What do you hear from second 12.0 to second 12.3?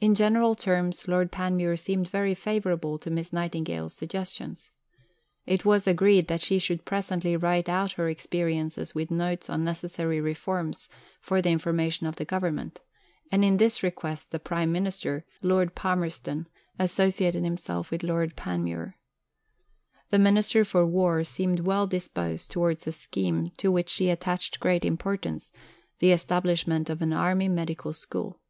of the